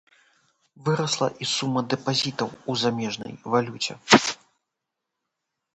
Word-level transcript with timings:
Вырасла 0.87 1.27
і 1.45 1.47
сума 1.55 1.81
дэпазітаў 1.93 2.49
у 2.73 2.79
замежнай 2.85 3.33
валюце. 3.57 4.21